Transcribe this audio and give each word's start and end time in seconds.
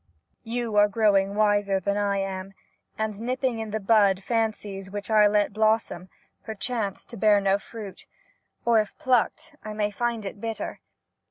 You 0.57 0.77
are 0.77 0.87
growing 0.87 1.35
wiser 1.35 1.79
than 1.79 1.95
I 1.95 2.17
am, 2.17 2.55
and 2.97 3.21
nip 3.21 3.41
ping 3.41 3.59
in 3.59 3.69
the 3.69 3.79
bud 3.79 4.23
fancies 4.23 4.89
which 4.89 5.11
I 5.11 5.27
let 5.27 5.53
blossom— 5.53 6.09
per 6.43 6.55
chance 6.55 7.05
to 7.05 7.17
bear 7.17 7.39
no 7.39 7.59
fruit, 7.59 8.07
or 8.65 8.79
if 8.79 8.97
plucked, 8.97 9.55
I 9.63 9.73
may 9.73 9.91
find 9.91 10.25
it 10.25 10.41
bitter. 10.41 10.79